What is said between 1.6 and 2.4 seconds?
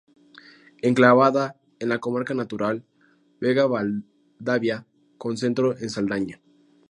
en la comarca